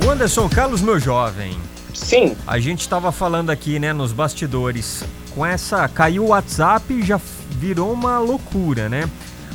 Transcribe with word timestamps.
O 0.00 0.08
Anderson 0.08 0.48
Carlos, 0.48 0.80
meu 0.80 0.98
jovem. 0.98 1.58
Sim. 1.92 2.34
A 2.46 2.58
gente 2.58 2.80
estava 2.80 3.12
falando 3.12 3.50
aqui, 3.50 3.78
né, 3.78 3.92
nos 3.92 4.10
bastidores. 4.12 5.04
Com 5.34 5.44
essa. 5.44 5.86
Caiu 5.88 6.24
o 6.24 6.28
WhatsApp 6.28 6.92
e 6.92 7.02
já 7.02 7.20
virou 7.50 7.92
uma 7.92 8.18
loucura, 8.18 8.88
né? 8.88 9.08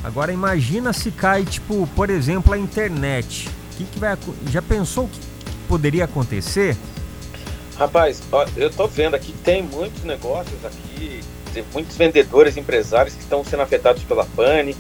Agora 0.04 0.32
imagina 0.32 0.94
se 0.94 1.12
cai, 1.12 1.44
tipo, 1.44 1.88
por 1.96 2.10
exemplo, 2.10 2.54
a 2.54 2.58
internet. 2.58 3.50
O 3.50 3.78
que, 3.78 3.84
que 3.86 4.00
vai. 4.00 4.16
Já 4.52 4.62
pensou 4.62 5.06
o 5.06 5.08
que 5.08 5.20
poderia 5.68 6.06
acontecer? 6.06 6.78
Rapaz, 7.78 8.22
eu 8.56 8.72
tô 8.72 8.88
vendo 8.88 9.16
aqui, 9.16 9.34
tem 9.44 9.62
muitos 9.62 10.04
negócios 10.04 10.66
aqui, 10.66 11.22
tem 11.54 11.64
muitos 11.74 11.96
vendedores, 11.96 12.58
empresários 12.58 13.14
que 13.14 13.22
estão 13.22 13.44
sendo 13.44 13.62
afetados 13.64 14.04
pela 14.04 14.26
pane. 14.26 14.76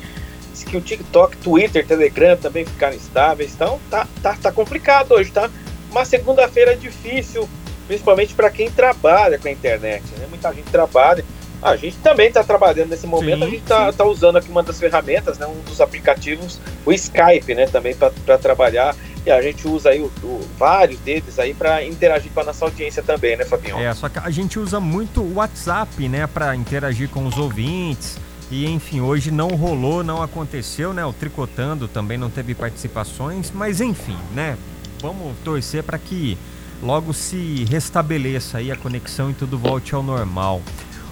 Diz 0.51 0.63
que 0.63 0.77
o 0.77 0.81
TikTok, 0.81 1.37
Twitter, 1.37 1.85
Telegram 1.85 2.37
também 2.37 2.65
ficaram 2.65 2.95
estáveis. 2.95 3.53
Então 3.53 3.79
tá, 3.89 4.07
tá, 4.35 4.37
tá 4.43 4.51
complicado 4.51 5.13
hoje, 5.13 5.31
tá? 5.31 5.49
Uma 5.89 6.05
segunda-feira 6.05 6.75
difícil, 6.75 7.47
principalmente 7.87 8.33
para 8.33 8.49
quem 8.49 8.69
trabalha 8.69 9.37
com 9.37 9.47
a 9.47 9.51
internet. 9.51 10.03
Né? 10.17 10.27
Muita 10.29 10.53
gente 10.53 10.69
trabalha. 10.69 11.23
A 11.61 11.75
gente 11.75 11.97
também 11.97 12.27
está 12.27 12.43
trabalhando 12.43 12.89
nesse 12.89 13.07
momento, 13.07 13.39
sim, 13.39 13.45
a 13.45 13.49
gente 13.49 13.63
está 13.63 13.91
tá 13.91 14.05
usando 14.05 14.37
aqui 14.37 14.49
uma 14.49 14.61
das 14.61 14.79
ferramentas, 14.79 15.39
né, 15.39 15.47
um 15.47 15.59
dos 15.61 15.81
aplicativos, 15.81 16.59
o 16.85 16.93
Skype, 16.93 17.55
né, 17.55 17.65
também 17.65 17.95
para 17.95 18.37
trabalhar. 18.37 18.95
E 19.25 19.31
a 19.31 19.41
gente 19.41 19.67
usa 19.67 19.89
aí 19.89 19.99
o, 19.99 20.05
o 20.23 20.47
vários 20.57 20.99
deles 20.99 21.39
aí 21.39 21.55
para 21.55 21.83
interagir 21.83 22.31
com 22.31 22.41
a 22.41 22.43
nossa 22.43 22.63
audiência 22.63 23.01
também, 23.01 23.35
né, 23.35 23.43
Fabinho? 23.43 23.79
É, 23.79 23.91
só 23.93 24.07
que 24.07 24.19
a 24.19 24.29
gente 24.29 24.59
usa 24.59 24.79
muito 24.79 25.21
o 25.21 25.33
WhatsApp, 25.35 26.07
né, 26.07 26.27
para 26.27 26.55
interagir 26.55 27.09
com 27.09 27.25
os 27.25 27.37
ouvintes. 27.37 28.19
E 28.49 28.65
enfim, 28.65 29.01
hoje 29.01 29.29
não 29.29 29.49
rolou, 29.49 30.03
não 30.03 30.21
aconteceu, 30.21 30.93
né? 30.93 31.05
O 31.05 31.11
Tricotando 31.11 31.87
também 31.87 32.17
não 32.17 32.29
teve 32.29 32.55
participações, 32.55 33.51
mas 33.53 33.81
enfim, 33.81 34.17
né? 34.33 34.57
Vamos 35.01 35.35
torcer 35.43 35.83
para 35.83 35.97
que 35.97 36.37
logo 36.81 37.13
se 37.13 37.65
restabeleça 37.69 38.59
aí 38.59 38.71
a 38.71 38.75
conexão 38.75 39.31
e 39.31 39.33
tudo 39.33 39.57
volte 39.57 39.93
ao 39.93 40.01
normal. 40.01 40.61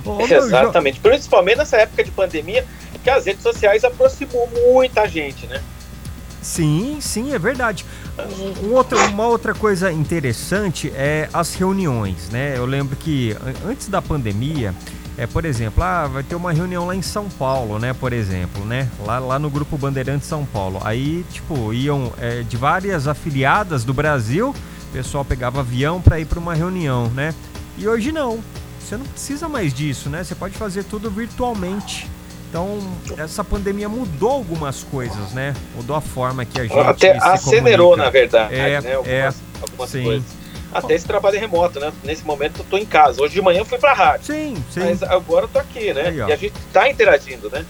Ô, 0.05 0.21
Exatamente, 0.21 0.95
jo... 0.95 1.01
principalmente 1.01 1.57
nessa 1.57 1.77
época 1.77 2.03
de 2.03 2.11
pandemia, 2.11 2.65
que 3.03 3.09
as 3.09 3.25
redes 3.25 3.43
sociais 3.43 3.83
aproximou 3.83 4.49
muita 4.73 5.07
gente, 5.07 5.45
né? 5.47 5.61
Sim, 6.41 6.99
sim, 7.01 7.33
é 7.33 7.39
verdade. 7.39 7.85
Um, 8.17 8.73
outro, 8.73 8.97
uma 9.09 9.27
outra 9.27 9.53
coisa 9.53 9.91
interessante 9.91 10.91
é 10.95 11.27
as 11.33 11.55
reuniões, 11.55 12.29
né? 12.29 12.55
Eu 12.55 12.65
lembro 12.65 12.95
que 12.95 13.35
antes 13.65 13.89
da 13.89 14.01
pandemia, 14.01 14.73
é, 15.17 15.25
por 15.25 15.45
exemplo, 15.45 15.81
ah, 15.83 16.07
vai 16.07 16.23
ter 16.23 16.35
uma 16.35 16.51
reunião 16.51 16.85
lá 16.85 16.95
em 16.95 17.01
São 17.01 17.29
Paulo, 17.29 17.79
né? 17.79 17.93
Por 17.93 18.11
exemplo, 18.11 18.65
né? 18.65 18.89
Lá, 19.05 19.17
lá 19.17 19.39
no 19.39 19.49
grupo 19.49 19.77
Bandeirante 19.77 20.25
São 20.25 20.45
Paulo. 20.45 20.81
Aí, 20.83 21.25
tipo, 21.31 21.73
iam 21.73 22.11
é, 22.19 22.41
de 22.41 22.57
várias 22.57 23.07
afiliadas 23.07 23.83
do 23.83 23.93
Brasil, 23.93 24.53
o 24.89 24.91
pessoal 24.91 25.23
pegava 25.23 25.61
avião 25.61 26.01
para 26.01 26.19
ir 26.19 26.25
para 26.25 26.37
uma 26.37 26.53
reunião, 26.53 27.07
né? 27.09 27.33
E 27.77 27.87
hoje 27.87 28.11
não. 28.11 28.39
Você 28.79 28.97
não 28.97 29.05
precisa 29.05 29.47
mais 29.47 29.73
disso, 29.73 30.09
né? 30.09 30.23
Você 30.23 30.35
pode 30.35 30.55
fazer 30.57 30.83
tudo 30.83 31.09
virtualmente. 31.09 32.09
Então, 32.49 32.79
essa 33.17 33.43
pandemia 33.43 33.89
mudou 33.89 34.31
algumas 34.31 34.83
coisas, 34.83 35.31
né? 35.31 35.53
Mudou 35.75 35.95
a 35.95 36.01
forma 36.01 36.45
que 36.45 36.59
a 36.59 36.63
gente. 36.63 36.77
Até 36.77 37.17
acelerou, 37.17 37.91
comunica. 37.91 38.05
na 38.05 38.09
verdade. 38.11 38.53
É, 38.53 38.81
né? 38.81 38.93
algumas, 38.93 39.07
é, 39.07 39.33
algumas 39.61 39.89
sim. 39.89 40.03
coisas. 40.03 40.44
Até 40.75 40.93
esse 40.93 41.05
trabalho 41.07 41.39
remoto, 41.39 41.79
né? 41.79 41.93
Nesse 42.03 42.25
momento 42.25 42.59
eu 42.59 42.65
tô 42.69 42.77
em 42.77 42.85
casa. 42.85 43.21
Hoje 43.21 43.33
de 43.33 43.41
manhã 43.41 43.59
eu 43.59 43.65
fui 43.65 43.77
pra 43.77 43.93
rádio. 43.93 44.25
Sim, 44.25 44.55
sim. 44.69 44.81
Mas 44.81 45.01
agora 45.01 45.45
eu 45.45 45.49
tô 45.49 45.57
aqui, 45.59 45.93
né? 45.93 46.07
Aí, 46.09 46.17
e 46.17 46.21
a 46.33 46.35
gente 46.35 46.53
tá 46.73 46.89
interagindo, 46.89 47.49
né? 47.49 47.65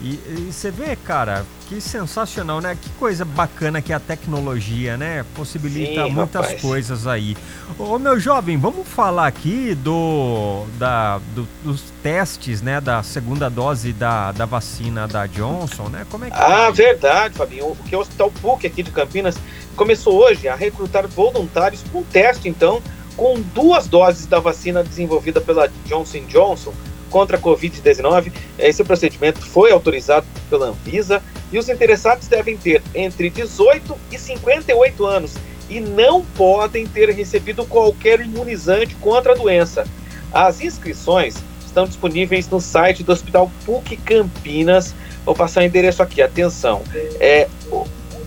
E, 0.00 0.08
e, 0.28 0.52
você 0.52 0.70
vê, 0.70 0.94
cara, 0.94 1.44
que 1.68 1.80
sensacional, 1.80 2.60
né? 2.60 2.76
Que 2.80 2.90
coisa 2.90 3.24
bacana 3.24 3.80
que 3.80 3.92
a 3.94 3.98
tecnologia, 3.98 4.96
né? 4.96 5.24
Possibilita 5.34 6.04
Sim, 6.04 6.12
muitas 6.12 6.42
rapaz. 6.42 6.60
coisas 6.60 7.06
aí. 7.06 7.34
Ô, 7.78 7.98
meu 7.98 8.20
jovem, 8.20 8.58
vamos 8.58 8.86
falar 8.86 9.26
aqui 9.26 9.74
do, 9.74 10.64
da, 10.78 11.18
do, 11.34 11.48
dos 11.64 11.82
testes, 12.02 12.60
né? 12.60 12.78
Da 12.78 13.02
segunda 13.02 13.48
dose 13.48 13.92
da, 13.94 14.32
da 14.32 14.44
vacina 14.44 15.08
da 15.08 15.26
Johnson, 15.26 15.88
né? 15.88 16.06
Como 16.10 16.26
é 16.26 16.30
que 16.30 16.36
Ah, 16.38 16.66
é? 16.68 16.72
verdade, 16.72 17.34
Fabinho. 17.34 17.68
O 17.68 17.76
que 17.76 17.94
é 17.94 17.98
o 17.98 18.02
Hospital 18.02 18.30
PUC 18.42 18.66
aqui 18.66 18.82
de 18.82 18.90
Campinas 18.90 19.36
começou 19.76 20.14
hoje 20.14 20.48
a 20.48 20.56
recrutar 20.56 21.06
voluntários 21.06 21.82
para 21.82 22.00
um 22.00 22.02
teste, 22.02 22.48
então, 22.48 22.82
com 23.16 23.40
duas 23.54 23.86
doses 23.86 24.26
da 24.26 24.40
vacina 24.40 24.82
desenvolvida 24.82 25.40
pela 25.40 25.68
Johnson 25.84 26.24
Johnson 26.26 26.72
contra 27.10 27.36
a 27.36 27.40
Covid-19. 27.40 28.32
Esse 28.58 28.82
procedimento 28.82 29.40
foi 29.40 29.70
autorizado 29.70 30.26
pela 30.50 30.68
Anvisa 30.68 31.22
e 31.52 31.58
os 31.58 31.68
interessados 31.68 32.26
devem 32.26 32.56
ter 32.56 32.82
entre 32.94 33.30
18 33.30 33.96
e 34.10 34.18
58 34.18 35.06
anos 35.06 35.34
e 35.68 35.80
não 35.80 36.24
podem 36.24 36.86
ter 36.86 37.10
recebido 37.10 37.64
qualquer 37.64 38.20
imunizante 38.20 38.94
contra 38.96 39.32
a 39.32 39.36
doença. 39.36 39.86
As 40.32 40.60
inscrições 40.60 41.36
estão 41.64 41.86
disponíveis 41.86 42.48
no 42.48 42.60
site 42.60 43.02
do 43.02 43.12
Hospital 43.12 43.50
PUC 43.64 43.96
Campinas. 43.98 44.94
Vou 45.24 45.34
passar 45.34 45.60
o 45.60 45.64
endereço 45.64 46.02
aqui, 46.02 46.22
atenção. 46.22 46.82
É 47.20 47.48